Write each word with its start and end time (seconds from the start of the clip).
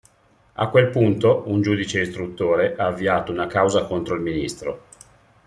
A 0.55 0.67
quel 0.71 0.89
punto, 0.89 1.43
un 1.45 1.61
giudice 1.61 2.01
istruttore 2.01 2.75
ha 2.75 2.87
avviato 2.87 3.31
una 3.31 3.45
causa 3.45 3.85
contro 3.85 4.15
il 4.15 4.21
ministro. 4.21 4.85